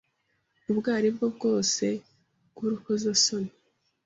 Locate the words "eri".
0.97-1.09